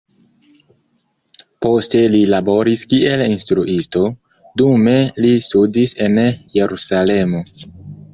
Poste 1.65 1.99
li 2.15 2.21
laboris 2.33 2.85
kiel 2.93 3.23
instruisto, 3.25 4.01
dume 4.63 4.95
li 5.27 5.35
studis 5.49 5.93
en 6.07 6.17
Jerusalemo. 6.57 7.43